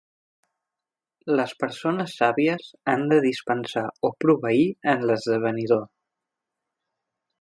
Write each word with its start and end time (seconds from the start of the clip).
Les 1.39 1.51
persones 1.63 2.15
sàvies 2.21 2.69
han 2.93 3.05
de 3.11 3.19
dispensar 3.27 3.83
o 4.09 4.11
proveir 4.25 4.65
en 4.95 5.07
l'esdevenidor. 5.11 5.85